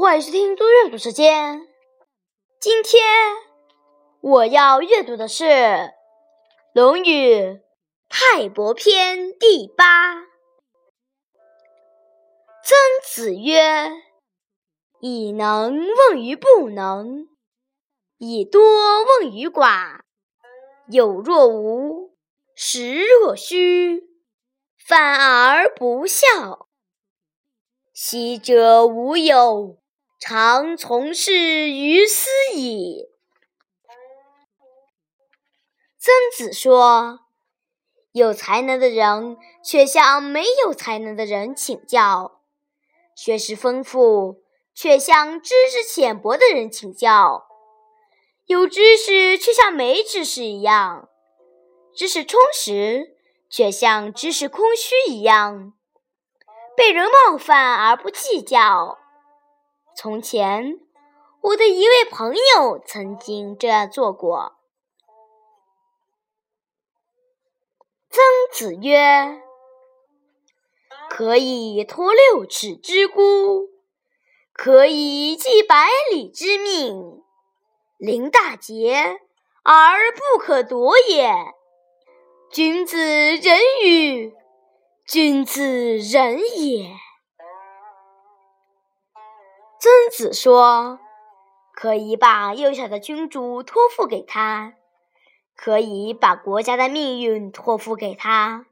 [0.00, 1.66] 欢迎收听多阅读时间。
[2.60, 3.02] 今天
[4.20, 5.44] 我要阅读的是
[6.72, 7.60] 《论语
[8.08, 10.14] 泰伯篇》第八。
[12.62, 13.90] 曾子曰
[15.02, 17.26] ：“以能问于不能，
[18.18, 18.62] 以多
[19.02, 20.02] 问于寡。
[20.86, 22.14] 有若无，
[22.54, 24.04] 实若虚，
[24.78, 26.68] 反而不孝。”
[27.92, 29.80] 昔者无有，
[30.18, 33.06] 常从事于斯矣。
[35.98, 37.20] 曾子说
[38.12, 42.40] ：“有才能的人却向没有才能的人请教，
[43.14, 44.42] 学识丰富
[44.74, 47.46] 却向知识浅薄的人请教，
[48.46, 51.08] 有知识却像没知识一样，
[51.94, 53.16] 知识充实
[53.48, 55.74] 却像知识空虚一样。”
[56.76, 58.98] 被人冒犯而不计较。
[60.00, 60.78] 从前，
[61.40, 64.52] 我的一位朋友曾经这样做过。
[68.08, 69.42] 曾子曰
[71.10, 73.70] ：“可以托六尺之孤，
[74.52, 77.20] 可以寄百里之命，
[77.96, 79.18] 临大节
[79.64, 81.28] 而不可夺也。
[82.52, 82.96] 君子
[83.34, 84.32] 仁与。”
[85.04, 86.94] 君子仁也。
[90.08, 90.98] 子说
[91.74, 94.74] ：“可以把幼小的君主托付给他，
[95.56, 98.66] 可以把国家的命运托付给他。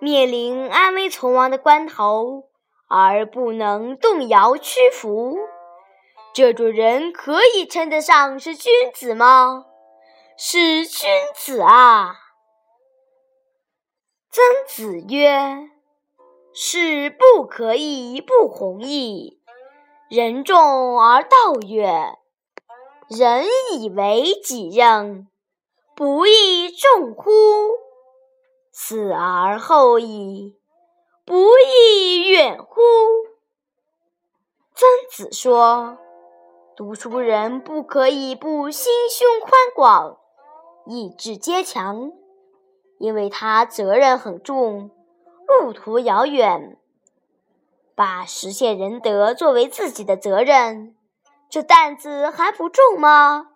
[0.00, 2.48] 面临安危存亡的关头，
[2.88, 5.36] 而不能动摇屈服，
[6.32, 9.66] 这种人可以称得上是君子吗？
[10.36, 12.16] 是君子啊！”
[14.30, 15.70] 曾子曰
[16.52, 19.40] ：“是不可以不弘毅，
[20.08, 22.16] 人众而道曰
[23.08, 25.28] ：‘人以为己任，
[25.96, 27.30] 不亦众乎？’
[28.70, 30.58] 死而后已，
[31.24, 32.80] 不亦远乎？”
[34.76, 35.98] 曾子说
[36.76, 40.18] ：“读书人不可以不心胸宽广，
[40.86, 42.12] 意志坚强。”
[43.00, 44.90] 因为他责任很重，
[45.46, 46.78] 路途遥远，
[47.94, 50.96] 把实现仁德作为自己的责任，
[51.48, 53.48] 这担子还不重吗？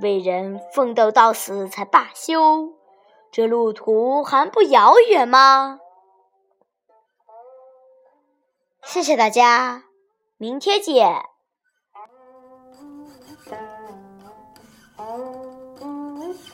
[0.00, 2.74] 为人奋斗到死才罢休，
[3.32, 5.80] 这路途还不遥远吗？
[8.82, 9.84] 谢谢大家，
[10.36, 11.24] 明天见。